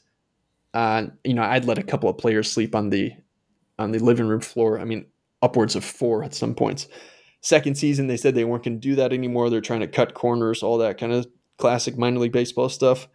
[0.74, 3.12] uh, you know I'd let a couple of players sleep on the
[3.82, 4.78] on the living room floor.
[4.78, 5.06] I mean,
[5.42, 6.88] upwards of four at some points.
[7.40, 9.50] Second season, they said they weren't going to do that anymore.
[9.50, 11.26] They're trying to cut corners, all that kind of
[11.58, 13.08] classic minor league baseball stuff.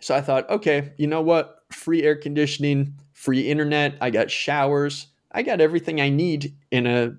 [0.00, 1.58] So I thought, okay, you know what?
[1.70, 3.96] Free air conditioning, free internet.
[4.00, 5.08] I got showers.
[5.32, 7.12] I got everything I need in a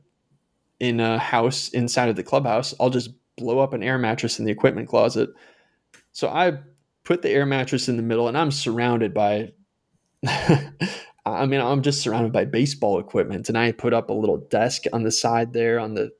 [0.79, 2.73] in a house inside of the clubhouse.
[2.79, 5.29] I'll just blow up an air mattress in the equipment closet.
[6.11, 6.57] So I
[7.03, 9.53] put the air mattress in the middle and I'm surrounded by
[11.31, 14.83] I mean, I'm just surrounded by baseball equipment, and I put up a little desk
[14.93, 16.11] on the side there on the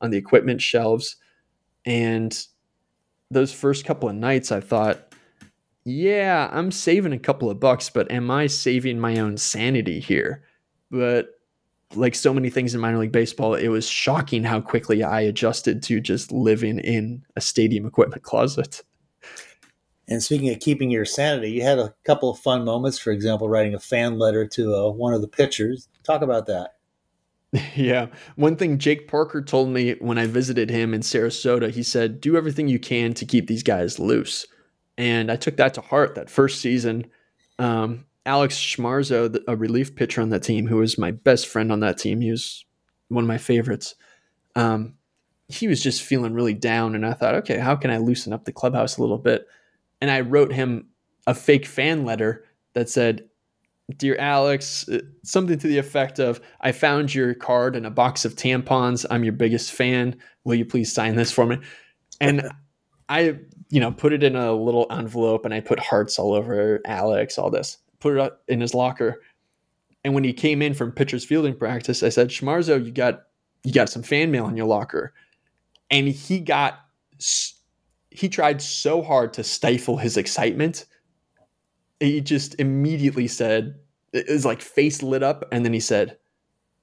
[0.00, 1.16] on the equipment shelves.
[1.86, 2.36] And
[3.30, 5.12] those first couple of nights, I thought,
[5.84, 10.44] yeah, I'm saving a couple of bucks, but am I saving my own sanity here?
[10.90, 11.28] But
[11.94, 15.82] like so many things in minor league baseball, it was shocking how quickly I adjusted
[15.84, 18.82] to just living in a stadium equipment closet.
[20.08, 22.98] And speaking of keeping your sanity, you had a couple of fun moments.
[22.98, 25.88] For example, writing a fan letter to uh, one of the pitchers.
[26.02, 26.74] Talk about that.
[27.76, 28.06] Yeah.
[28.34, 32.36] One thing Jake Parker told me when I visited him in Sarasota, he said, do
[32.36, 34.44] everything you can to keep these guys loose.
[34.98, 37.06] And I took that to heart that first season.
[37.60, 41.80] Um, Alex Schmarzo, a relief pitcher on that team, who was my best friend on
[41.80, 42.64] that team, he was
[43.08, 43.94] one of my favorites.
[44.56, 44.94] Um,
[45.48, 46.94] he was just feeling really down.
[46.94, 49.46] And I thought, okay, how can I loosen up the clubhouse a little bit?
[50.04, 50.86] And I wrote him
[51.26, 53.26] a fake fan letter that said,
[53.96, 58.26] Dear Alex, uh, something to the effect of, I found your card in a box
[58.26, 59.06] of tampons.
[59.08, 60.14] I'm your biggest fan.
[60.44, 61.56] Will you please sign this for me?
[62.20, 62.50] And
[63.08, 63.38] I,
[63.70, 67.38] you know, put it in a little envelope and I put hearts all over Alex,
[67.38, 69.22] all this, put it up in his locker.
[70.04, 73.22] And when he came in from pitcher's fielding practice, I said, Schmarzo, you got
[73.62, 75.14] you got some fan mail in your locker.
[75.90, 76.80] And he got
[78.14, 80.86] he tried so hard to stifle his excitement.
[81.98, 83.74] He just immediately said,
[84.12, 85.44] was like face lit up.
[85.50, 86.16] And then he said,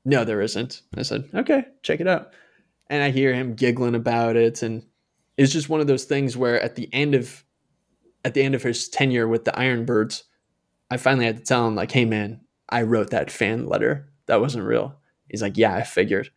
[0.04, 0.82] No, there isn't.
[0.98, 2.34] I said, Okay, check it out.
[2.90, 4.62] And I hear him giggling about it.
[4.62, 4.84] And
[5.38, 7.46] it's just one of those things where at the end of
[8.26, 10.24] at the end of his tenure with the IronBirds,
[10.92, 14.12] I finally had to tell him, like, hey man, I wrote that fan letter.
[14.26, 15.00] That wasn't real.
[15.30, 16.30] He's like, Yeah, I figured.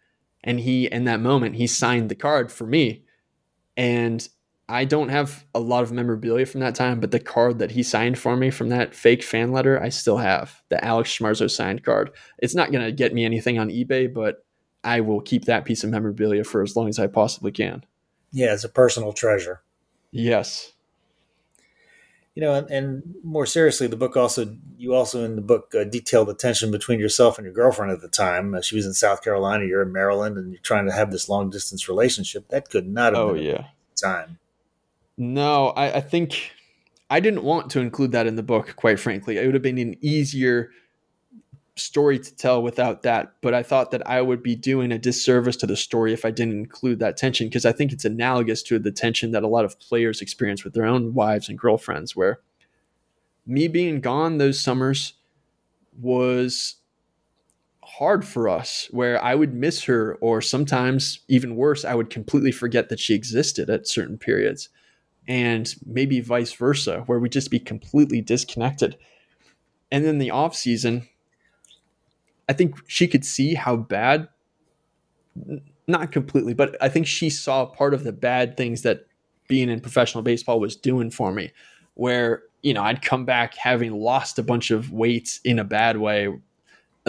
[0.44, 3.04] And he in that moment he signed the card for me.
[3.76, 4.28] And
[4.68, 7.82] I don't have a lot of memorabilia from that time, but the card that he
[7.82, 11.84] signed for me from that fake fan letter, I still have the Alex Schmarzo signed
[11.84, 12.10] card.
[12.38, 14.44] It's not going to get me anything on eBay, but
[14.82, 17.84] I will keep that piece of memorabilia for as long as I possibly can.
[18.32, 19.62] Yeah, it's a personal treasure.
[20.12, 20.72] Yes.
[22.34, 25.84] You know, and, and more seriously, the book also you also in the book uh,
[25.84, 28.54] detail the tension between yourself and your girlfriend at the time.
[28.54, 31.28] Uh, she was in South Carolina, you're in Maryland, and you're trying to have this
[31.28, 32.48] long distance relationship.
[32.48, 33.64] That could not have oh, been yeah.
[33.94, 34.38] time.
[35.16, 36.52] No, I, I think
[37.10, 39.36] I didn't want to include that in the book, quite frankly.
[39.36, 40.70] It would have been an easier
[41.76, 43.34] story to tell without that.
[43.40, 46.30] But I thought that I would be doing a disservice to the story if I
[46.30, 49.64] didn't include that tension because I think it's analogous to the tension that a lot
[49.64, 52.40] of players experience with their own wives and girlfriends, where
[53.46, 55.14] me being gone those summers
[56.00, 56.76] was
[57.84, 62.50] hard for us where I would miss her or sometimes even worse I would completely
[62.50, 64.70] forget that she existed at certain periods
[65.26, 68.96] and maybe vice versa where we just be completely disconnected
[69.90, 71.08] and then the off season
[72.48, 74.28] I think she could see how bad,
[75.86, 79.06] not completely, but I think she saw part of the bad things that
[79.48, 81.52] being in professional baseball was doing for me.
[81.94, 85.98] Where, you know, I'd come back having lost a bunch of weight in a bad
[85.98, 86.28] way,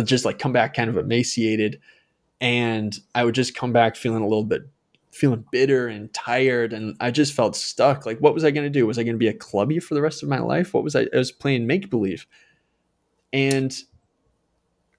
[0.03, 1.79] just like come back kind of emaciated.
[2.39, 4.67] And I would just come back feeling a little bit
[5.15, 8.05] feeling bitter and tired and I just felt stuck.
[8.05, 8.85] Like what was I going to do?
[8.85, 10.73] Was I going to be a clubbie for the rest of my life?
[10.73, 12.27] What was I I was playing make believe.
[13.31, 13.75] And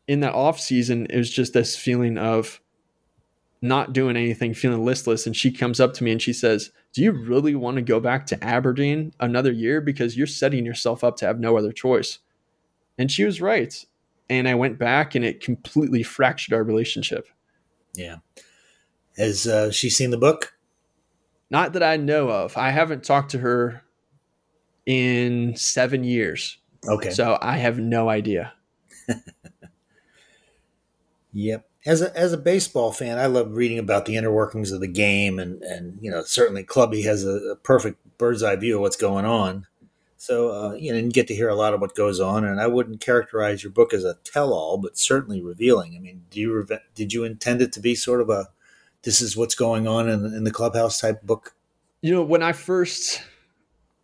[0.09, 2.61] in that off season, it was just this feeling of
[3.63, 5.27] not doing anything, feeling listless.
[5.27, 8.01] And she comes up to me and she says, Do you really want to go
[8.01, 9.81] back to Aberdeen another year?
[9.81, 12.19] Because you're setting yourself up to have no other choice.
[12.99, 13.85] And she was right.
[14.29, 17.29] And I went back and it completely fractured our relationship.
[17.95, 18.17] Yeah.
[19.17, 20.55] Has uh, she seen the book?
[21.51, 22.57] Not that I know of.
[22.57, 23.83] I haven't talked to her
[24.85, 26.59] in seven years.
[26.87, 27.11] Okay.
[27.11, 28.53] So I have no idea.
[31.37, 31.69] Yep.
[31.85, 34.89] As a as a baseball fan, I love reading about the inner workings of the
[34.89, 38.81] game, and and you know certainly Clubbie has a, a perfect bird's eye view of
[38.81, 39.67] what's going on.
[40.17, 42.59] So uh, you know, you get to hear a lot of what goes on, and
[42.59, 45.95] I wouldn't characterize your book as a tell-all, but certainly revealing.
[45.95, 48.49] I mean, do you did you intend it to be sort of a
[49.07, 51.55] this is what's going on in, in the clubhouse type book?
[52.03, 53.23] You know, when I first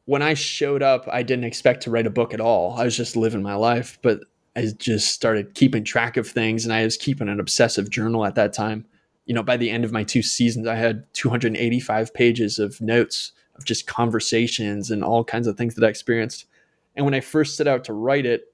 [0.04, 2.74] when I showed up, I didn't expect to write a book at all.
[2.78, 4.20] I was just living my life, but
[4.56, 8.36] I just started keeping track of things and I was keeping an obsessive journal at
[8.36, 8.86] that time.
[9.26, 13.32] You know, by the end of my two seasons, I had 285 pages of notes
[13.56, 16.46] of just conversations and all kinds of things that I experienced.
[16.94, 18.52] And when I first set out to write it,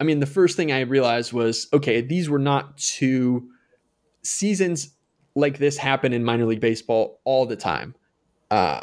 [0.00, 3.48] I mean, the first thing I realized was okay, these were not two
[4.22, 4.94] seasons
[5.34, 7.94] like this happen in minor league baseball all the time.
[8.50, 8.80] Uh,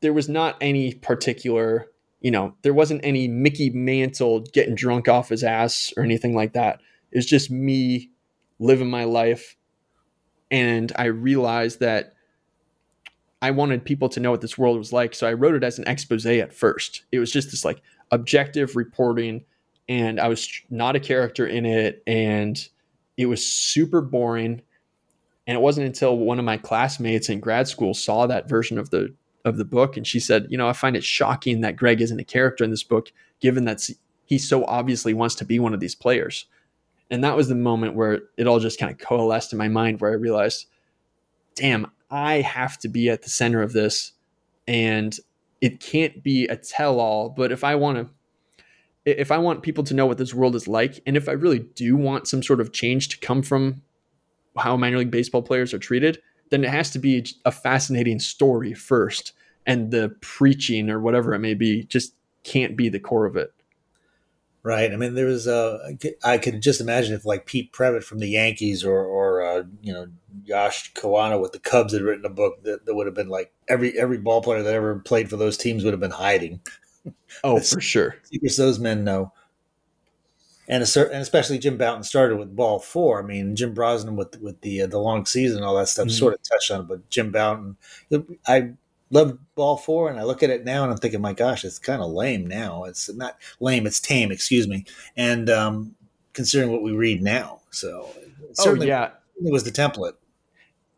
[0.00, 1.88] there was not any particular
[2.20, 6.52] you know, there wasn't any Mickey Mantle getting drunk off his ass or anything like
[6.54, 6.80] that.
[7.12, 8.10] It was just me
[8.58, 9.56] living my life.
[10.50, 12.14] And I realized that
[13.40, 15.14] I wanted people to know what this world was like.
[15.14, 17.04] So I wrote it as an expose at first.
[17.12, 17.80] It was just this like
[18.10, 19.44] objective reporting,
[19.88, 22.02] and I was not a character in it.
[22.06, 22.58] And
[23.16, 24.62] it was super boring.
[25.48, 28.90] And it wasn't until one of my classmates in grad school saw that version of
[28.90, 32.02] the of the book, and she said, "You know, I find it shocking that Greg
[32.02, 33.88] isn't a character in this book, given that
[34.26, 36.44] he so obviously wants to be one of these players."
[37.10, 40.00] And that was the moment where it all just kind of coalesced in my mind,
[40.00, 40.66] where I realized,
[41.54, 44.12] "Damn, I have to be at the center of this,
[44.66, 45.18] and
[45.62, 47.30] it can't be a tell-all.
[47.30, 48.14] But if I want to."
[49.06, 51.60] If I want people to know what this world is like, and if I really
[51.60, 53.80] do want some sort of change to come from
[54.58, 58.74] how minor league baseball players are treated, then it has to be a fascinating story
[58.74, 59.32] first.
[59.66, 63.52] And the preaching or whatever it may be just can't be the core of it.
[64.62, 64.92] Right.
[64.92, 65.96] I mean, there was a.
[66.24, 69.92] I could just imagine if like Pete Previtt from the Yankees or or uh, you
[69.92, 70.08] know
[70.44, 73.52] Yosh Kawano with the Cubs had written a book that, that would have been like
[73.68, 76.60] every every ball player that ever played for those teams would have been hiding.
[77.44, 78.16] Oh, for sure.
[78.24, 79.32] Secrets those men know
[80.68, 83.22] and, a, and especially Jim Bouton started with ball four.
[83.22, 86.06] I mean, Jim Brosnan with with the uh, the long season and all that stuff
[86.06, 86.18] mm-hmm.
[86.18, 87.76] sort of touched on it, but Jim Bouton,
[88.46, 88.72] I
[89.10, 91.78] love ball four, and I look at it now and I'm thinking, my gosh, it's
[91.78, 92.84] kind of lame now.
[92.84, 94.84] It's not lame, it's tame, excuse me.
[95.16, 95.94] And um,
[96.34, 98.10] considering what we read now, so
[98.58, 99.10] oh yeah,
[99.42, 100.14] it was the template.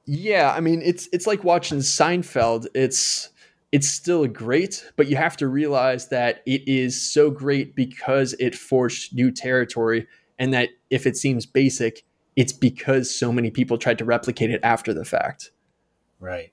[0.07, 2.67] Yeah, I mean, it's it's like watching Seinfeld.
[2.75, 3.29] It's
[3.73, 8.55] it's still great, but you have to realize that it is so great because it
[8.55, 10.07] forged new territory,
[10.39, 12.05] and that if it seems basic,
[12.35, 15.51] it's because so many people tried to replicate it after the fact.
[16.19, 16.53] Right.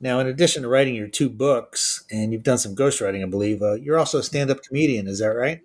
[0.00, 3.60] Now, in addition to writing your two books, and you've done some ghostwriting, I believe,
[3.62, 5.06] uh, you're also a stand up comedian.
[5.06, 5.60] Is that right?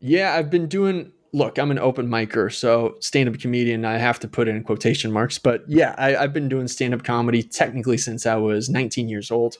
[0.00, 1.12] Yeah, I've been doing.
[1.34, 4.62] Look, I'm an open micer, so stand up comedian, I have to put it in
[4.62, 5.38] quotation marks.
[5.38, 9.30] But yeah, I, have been doing stand up comedy technically since I was 19 years
[9.30, 9.58] old.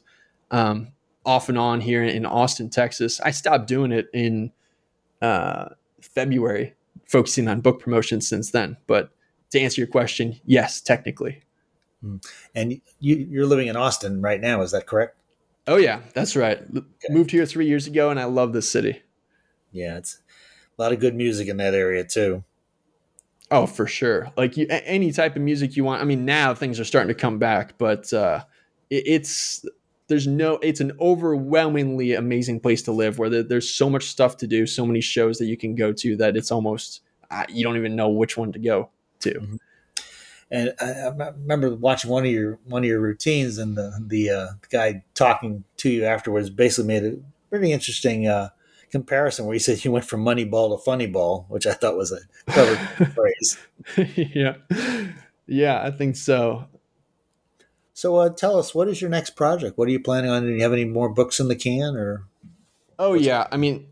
[0.50, 0.92] um,
[1.26, 3.20] off and on here in Austin, Texas.
[3.20, 4.52] I stopped doing it in
[5.22, 5.70] uh,
[6.00, 6.74] February,
[7.08, 8.76] focusing on book promotions since then.
[8.86, 9.10] But
[9.50, 11.42] to answer your question, yes, technically.
[12.02, 12.16] Hmm.
[12.54, 15.16] And you, are living in Austin right now, is that correct?
[15.66, 16.58] Oh yeah, that's right.
[16.58, 16.84] Okay.
[17.08, 19.00] Moved here three years ago, and I love this city.
[19.72, 20.20] Yeah, it's
[20.78, 22.44] a lot of good music in that area too.
[23.50, 24.32] Oh, for sure.
[24.36, 26.02] Like you, any type of music you want.
[26.02, 28.44] I mean, now things are starting to come back, but uh,
[28.90, 29.64] it, it's
[30.08, 30.54] there's no.
[30.62, 34.86] It's an overwhelmingly amazing place to live, where there's so much stuff to do, so
[34.86, 38.08] many shows that you can go to that it's almost uh, you don't even know
[38.08, 39.34] which one to go to.
[39.34, 39.56] Mm-hmm.
[40.50, 44.30] And I, I, remember watching one of your one of your routines, and the the,
[44.30, 47.16] uh, the guy talking to you afterwards basically made a
[47.50, 48.50] pretty interesting uh,
[48.94, 51.96] comparison where he said you went from money ball to funny ball, which I thought
[51.96, 52.20] was a
[52.52, 52.76] clever
[53.16, 53.58] phrase.
[54.16, 54.54] yeah,
[55.48, 56.66] yeah, I think so.
[57.92, 59.76] So, uh, tell us, what is your next project?
[59.76, 60.44] What are you planning on?
[60.44, 62.22] Do you have any more books in the can, or?
[62.96, 63.88] Oh yeah, I mean,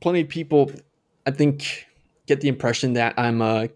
[0.00, 0.72] plenty of people,
[1.26, 1.86] I think,
[2.26, 3.68] get the impression that I'm a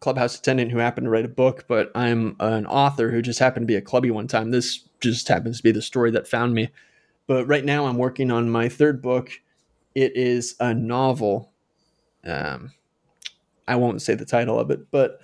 [0.00, 3.64] clubhouse attendant who happened to write a book, but I'm an author who just happened
[3.64, 4.50] to be a clubbie one time.
[4.50, 6.70] This just happens to be the story that found me.
[7.26, 9.30] But right now, I'm working on my third book.
[9.94, 11.52] It is a novel.
[12.24, 12.72] Um,
[13.66, 15.20] I won't say the title of it, but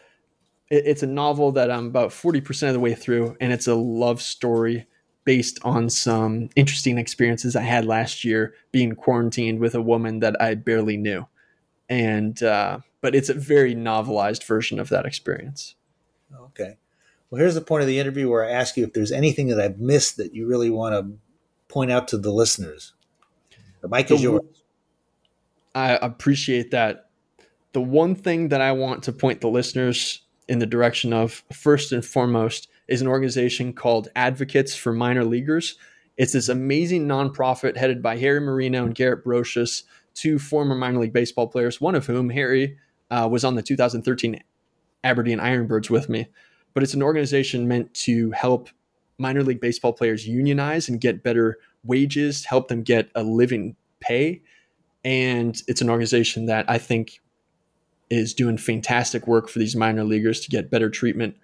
[0.70, 3.74] it, it's a novel that I'm about 40% of the way through, and it's a
[3.74, 4.86] love story
[5.24, 10.40] based on some interesting experiences I had last year being quarantined with a woman that
[10.40, 11.26] I barely knew.
[11.88, 15.74] And uh, but it's a very novelized version of that experience.
[16.34, 16.76] Okay.
[17.30, 19.60] Well, here's the point of the interview where I ask you if there's anything that
[19.60, 21.18] I've missed that you really want to
[21.68, 22.94] point out to the listeners.
[23.80, 24.55] The mic is yours.
[25.76, 27.10] I appreciate that.
[27.74, 31.92] The one thing that I want to point the listeners in the direction of, first
[31.92, 35.76] and foremost, is an organization called Advocates for Minor Leaguers.
[36.16, 39.82] It's this amazing nonprofit headed by Harry Marino and Garrett Broshuis,
[40.14, 42.78] two former minor league baseball players, one of whom, Harry,
[43.10, 44.42] uh, was on the 2013
[45.04, 46.26] Aberdeen IronBirds with me.
[46.72, 48.70] But it's an organization meant to help
[49.18, 54.40] minor league baseball players unionize and get better wages, help them get a living pay.
[55.06, 57.20] And it's an organization that I think
[58.10, 61.36] is doing fantastic work for these minor leaguers to get better treatment.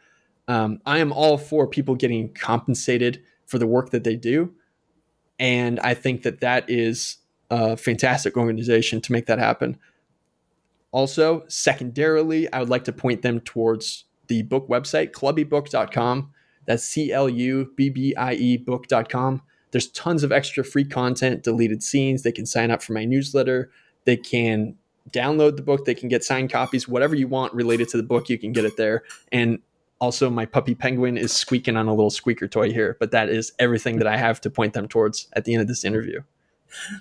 [0.49, 4.53] Um, I am all for people getting compensated for the work that they do.
[5.39, 7.19] And I think that that is
[7.51, 9.79] a fantastic organization to make that happen.
[10.91, 16.33] Also, secondarily, I would like to point them towards the book website, clubbiebook.com.
[16.67, 19.43] That's C L U B B I E book.com.
[19.73, 22.23] There's tons of extra free content, deleted scenes.
[22.23, 23.70] They can sign up for my newsletter.
[24.05, 24.77] They can
[25.11, 25.85] download the book.
[25.85, 28.64] They can get signed copies, whatever you want related to the book, you can get
[28.64, 29.03] it there.
[29.31, 29.59] And
[30.01, 33.53] also, my puppy penguin is squeaking on a little squeaker toy here, but that is
[33.59, 36.23] everything that I have to point them towards at the end of this interview.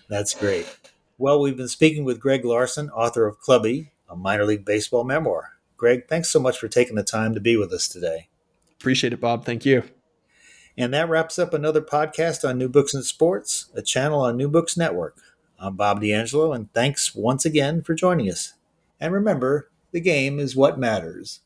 [0.08, 0.78] That's great.
[1.18, 5.54] Well, we've been speaking with Greg Larson, author of Clubbie, a minor league baseball memoir.
[5.78, 8.28] Greg, thanks so much for taking the time to be with us today.
[8.80, 9.46] Appreciate it, Bob.
[9.46, 9.84] Thank you.
[10.78, 14.48] And that wraps up another podcast on New Books and Sports, a channel on New
[14.48, 15.18] Books Network.
[15.60, 18.54] I'm Bob D'Angelo, and thanks once again for joining us.
[19.00, 21.42] And remember, the game is what matters.